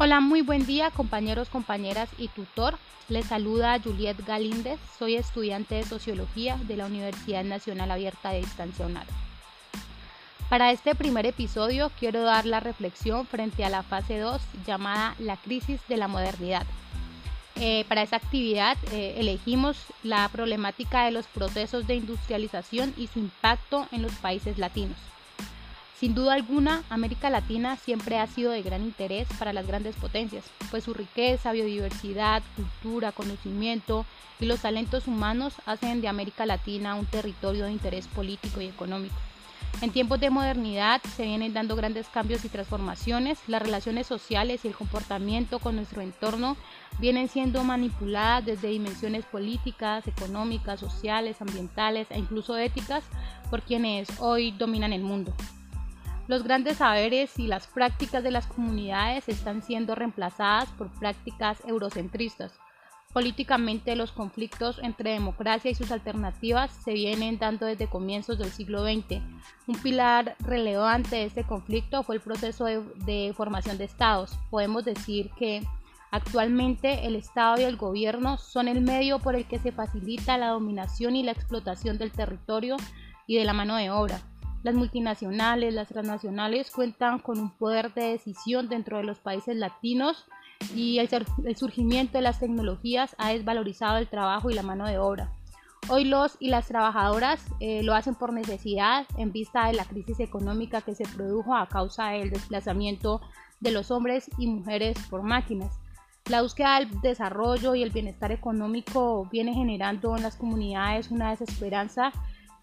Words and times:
Hola, 0.00 0.20
muy 0.20 0.42
buen 0.42 0.64
día 0.64 0.92
compañeros, 0.92 1.48
compañeras 1.48 2.08
y 2.18 2.28
tutor. 2.28 2.78
Les 3.08 3.26
saluda 3.26 3.80
Juliet 3.82 4.16
Galíndez, 4.24 4.78
soy 4.96 5.16
estudiante 5.16 5.74
de 5.74 5.82
Sociología 5.82 6.56
de 6.68 6.76
la 6.76 6.86
Universidad 6.86 7.42
Nacional 7.42 7.90
Abierta 7.90 8.30
de 8.30 8.38
Distancia 8.38 8.86
Para 10.48 10.70
este 10.70 10.94
primer 10.94 11.26
episodio 11.26 11.90
quiero 11.98 12.22
dar 12.22 12.46
la 12.46 12.60
reflexión 12.60 13.26
frente 13.26 13.64
a 13.64 13.70
la 13.70 13.82
fase 13.82 14.20
2 14.20 14.40
llamada 14.64 15.16
la 15.18 15.36
crisis 15.36 15.80
de 15.88 15.96
la 15.96 16.06
modernidad. 16.06 16.64
Eh, 17.56 17.84
para 17.88 18.02
esa 18.02 18.16
actividad 18.18 18.76
eh, 18.92 19.16
elegimos 19.18 19.78
la 20.04 20.28
problemática 20.28 21.06
de 21.06 21.10
los 21.10 21.26
procesos 21.26 21.88
de 21.88 21.96
industrialización 21.96 22.94
y 22.96 23.08
su 23.08 23.18
impacto 23.18 23.88
en 23.90 24.02
los 24.02 24.12
países 24.12 24.58
latinos. 24.58 24.96
Sin 25.98 26.14
duda 26.14 26.34
alguna, 26.34 26.84
América 26.90 27.28
Latina 27.28 27.74
siempre 27.74 28.20
ha 28.20 28.26
sido 28.28 28.52
de 28.52 28.62
gran 28.62 28.82
interés 28.82 29.26
para 29.36 29.52
las 29.52 29.66
grandes 29.66 29.96
potencias, 29.96 30.44
pues 30.70 30.84
su 30.84 30.94
riqueza, 30.94 31.50
biodiversidad, 31.50 32.40
cultura, 32.54 33.10
conocimiento 33.10 34.06
y 34.38 34.46
los 34.46 34.60
talentos 34.60 35.08
humanos 35.08 35.54
hacen 35.66 36.00
de 36.00 36.06
América 36.06 36.46
Latina 36.46 36.94
un 36.94 37.06
territorio 37.06 37.64
de 37.64 37.72
interés 37.72 38.06
político 38.06 38.60
y 38.60 38.66
económico. 38.66 39.16
En 39.80 39.90
tiempos 39.90 40.20
de 40.20 40.30
modernidad 40.30 41.02
se 41.16 41.24
vienen 41.24 41.52
dando 41.52 41.74
grandes 41.74 42.06
cambios 42.08 42.44
y 42.44 42.48
transformaciones, 42.48 43.40
las 43.48 43.60
relaciones 43.60 44.06
sociales 44.06 44.64
y 44.64 44.68
el 44.68 44.76
comportamiento 44.76 45.58
con 45.58 45.74
nuestro 45.74 46.00
entorno 46.00 46.56
vienen 47.00 47.28
siendo 47.28 47.64
manipuladas 47.64 48.46
desde 48.46 48.68
dimensiones 48.68 49.24
políticas, 49.24 50.06
económicas, 50.06 50.78
sociales, 50.78 51.42
ambientales 51.42 52.06
e 52.10 52.20
incluso 52.20 52.56
éticas 52.56 53.02
por 53.50 53.62
quienes 53.62 54.08
hoy 54.20 54.52
dominan 54.52 54.92
el 54.92 55.02
mundo. 55.02 55.34
Los 56.28 56.42
grandes 56.42 56.76
saberes 56.76 57.38
y 57.38 57.46
las 57.46 57.66
prácticas 57.66 58.22
de 58.22 58.30
las 58.30 58.46
comunidades 58.46 59.30
están 59.30 59.62
siendo 59.62 59.94
reemplazadas 59.94 60.68
por 60.72 60.90
prácticas 60.90 61.62
eurocentristas. 61.66 62.52
Políticamente 63.14 63.96
los 63.96 64.12
conflictos 64.12 64.78
entre 64.82 65.12
democracia 65.12 65.70
y 65.70 65.74
sus 65.74 65.90
alternativas 65.90 66.70
se 66.84 66.92
vienen 66.92 67.38
dando 67.38 67.64
desde 67.64 67.86
comienzos 67.86 68.38
del 68.38 68.50
siglo 68.50 68.84
XX. 68.84 69.22
Un 69.66 69.76
pilar 69.82 70.36
relevante 70.40 71.16
de 71.16 71.24
este 71.24 71.44
conflicto 71.44 72.02
fue 72.02 72.16
el 72.16 72.20
proceso 72.20 72.66
de, 72.66 73.32
formación 73.34 73.78
de 73.78 73.84
estados. 73.84 74.38
Podemos 74.50 74.84
decir 74.84 75.30
que 75.38 75.62
Actualmente 76.10 77.06
el 77.06 77.16
Estado 77.16 77.60
y 77.60 77.64
el 77.64 77.76
gobierno 77.76 78.38
son 78.38 78.66
el 78.66 78.80
medio 78.80 79.18
por 79.18 79.36
el 79.36 79.44
que 79.44 79.58
se 79.58 79.72
facilita 79.72 80.38
la 80.38 80.48
dominación 80.48 81.16
y 81.16 81.22
la 81.22 81.32
explotación 81.32 81.98
del 81.98 82.12
territorio 82.12 82.78
y 83.26 83.36
de 83.36 83.44
la 83.44 83.52
mano 83.52 83.76
de 83.76 83.90
obra. 83.90 84.18
Las 84.62 84.74
multinacionales, 84.74 85.72
las 85.72 85.88
transnacionales 85.88 86.70
cuentan 86.70 87.20
con 87.20 87.38
un 87.38 87.50
poder 87.50 87.94
de 87.94 88.08
decisión 88.08 88.68
dentro 88.68 88.98
de 88.98 89.04
los 89.04 89.18
países 89.20 89.56
latinos 89.56 90.26
y 90.74 90.98
el, 90.98 91.08
surgimiento 91.56 92.18
de 92.18 92.22
las 92.22 92.40
tecnologías 92.40 93.14
ha 93.18 93.30
desvalorizado 93.30 93.98
el 93.98 94.08
trabajo 94.08 94.50
y 94.50 94.54
la 94.54 94.64
mano 94.64 94.86
de 94.86 94.98
obra. 94.98 95.32
Hoy 95.88 96.04
los 96.04 96.36
y 96.40 96.48
las 96.48 96.66
trabajadoras 96.66 97.40
eh, 97.60 97.84
lo 97.84 97.94
hacen 97.94 98.16
por 98.16 98.32
necesidad 98.32 99.06
en 99.16 99.30
vista 99.30 99.68
de 99.68 99.74
la 99.74 99.84
crisis 99.84 100.18
económica 100.18 100.80
que 100.80 100.96
se 100.96 101.04
produjo 101.04 101.54
a 101.54 101.68
causa 101.68 102.08
del 102.08 102.30
desplazamiento 102.30 103.20
de 103.60 103.70
los 103.70 103.92
hombres 103.92 104.28
y 104.38 104.48
mujeres 104.48 104.98
por 105.08 105.22
máquinas. 105.22 105.72
La 106.28 106.42
búsqueda 106.42 106.80
del 106.80 107.00
desarrollo 107.00 107.74
y 107.76 107.82
el 107.82 107.90
bienestar 107.90 108.32
económico 108.32 109.26
viene 109.30 109.54
generando 109.54 110.16
en 110.16 110.24
las 110.24 110.36
comunidades 110.36 111.10
una 111.10 111.30
desesperanza 111.30 112.12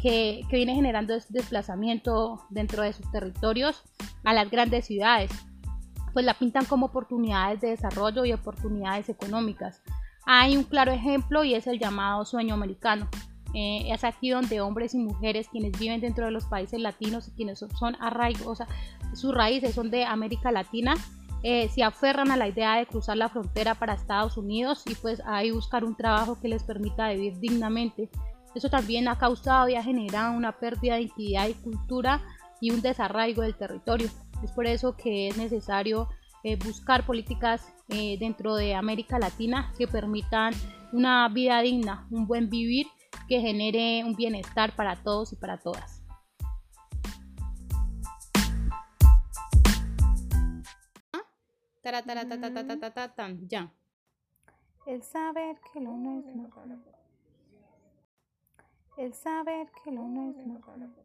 que, 0.00 0.44
viene 0.50 0.74
generando 0.74 1.14
desplazamiento 1.28 2.44
dentro 2.50 2.82
de 2.82 2.92
sus 2.92 3.10
territorios 3.10 3.82
a 4.24 4.32
las 4.32 4.50
grandes 4.50 4.86
ciudades, 4.86 5.30
pues 6.12 6.24
la 6.24 6.34
pintan 6.34 6.64
como 6.64 6.86
oportunidades 6.86 7.60
de 7.60 7.70
desarrollo 7.70 8.24
y 8.24 8.32
oportunidades 8.32 9.08
económicas. 9.08 9.82
Hay 10.24 10.56
un 10.56 10.64
claro 10.64 10.92
ejemplo 10.92 11.44
y 11.44 11.54
es 11.54 11.66
el 11.66 11.78
llamado 11.78 12.24
sueño 12.24 12.54
americano. 12.54 13.08
Eh, 13.54 13.90
es 13.90 14.04
aquí 14.04 14.28
donde 14.30 14.60
hombres 14.60 14.94
y 14.94 14.98
mujeres 14.98 15.48
quienes 15.48 15.78
viven 15.78 16.00
dentro 16.00 16.26
de 16.26 16.30
los 16.30 16.44
países 16.44 16.80
latinos 16.80 17.28
y 17.28 17.30
quienes 17.32 17.58
son 17.58 17.96
arraigos, 17.98 18.46
o 18.46 18.54
sea, 18.54 18.66
sus 19.14 19.34
raíces 19.34 19.74
son 19.74 19.90
de 19.90 20.04
América 20.04 20.52
Latina, 20.52 20.94
eh, 21.42 21.68
se 21.70 21.82
aferran 21.82 22.30
a 22.30 22.36
la 22.36 22.48
idea 22.48 22.76
de 22.76 22.86
cruzar 22.86 23.16
la 23.16 23.30
frontera 23.30 23.74
para 23.74 23.94
Estados 23.94 24.36
Unidos 24.36 24.82
y 24.86 24.94
pues 24.96 25.22
ahí 25.24 25.50
buscar 25.50 25.84
un 25.84 25.96
trabajo 25.96 26.38
que 26.40 26.48
les 26.48 26.62
permita 26.62 27.08
vivir 27.08 27.38
dignamente 27.38 28.10
eso 28.58 28.68
también 28.68 29.08
ha 29.08 29.16
causado 29.18 29.68
y 29.68 29.76
ha 29.76 29.82
generado 29.82 30.36
una 30.36 30.58
pérdida 30.58 30.94
de 30.94 31.02
identidad 31.02 31.48
y 31.48 31.54
cultura 31.54 32.20
y 32.60 32.72
un 32.72 32.82
desarraigo 32.82 33.42
del 33.42 33.56
territorio. 33.56 34.08
Es 34.42 34.50
por 34.50 34.66
eso 34.66 34.96
que 34.96 35.28
es 35.28 35.36
necesario 35.36 36.08
eh, 36.42 36.56
buscar 36.56 37.06
políticas 37.06 37.72
eh, 37.88 38.16
dentro 38.18 38.56
de 38.56 38.74
América 38.74 39.18
Latina 39.18 39.72
que 39.78 39.86
permitan 39.86 40.54
una 40.92 41.28
vida 41.28 41.60
digna, 41.60 42.06
un 42.10 42.26
buen 42.26 42.50
vivir 42.50 42.86
que 43.28 43.40
genere 43.40 44.02
un 44.04 44.14
bienestar 44.14 44.74
para 44.74 44.96
todos 44.96 45.32
y 45.32 45.36
para 45.36 45.58
todas. 45.58 46.02
Ya. 53.48 53.72
El 54.86 55.02
saber 55.02 55.60
que 55.72 55.80
lo 55.80 55.92
nuestro 55.92 56.97
el 58.98 59.14
saber 59.14 59.68
que 59.82 59.92
lo 59.92 60.02
nuestro 60.02 61.04